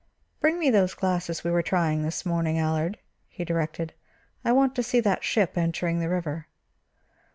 [0.39, 2.97] "Bring me those glasses we were trying this morning, Allard,"
[3.29, 3.93] he directed.
[4.43, 6.47] "I want to see that ship entering the river."